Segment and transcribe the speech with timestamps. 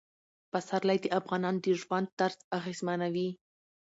[0.51, 3.29] پسرلی د افغانانو د ژوند طرز اغېزمنوي.